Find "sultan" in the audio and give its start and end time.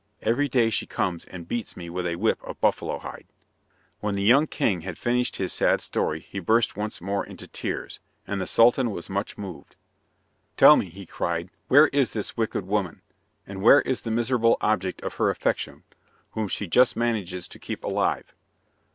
8.47-8.89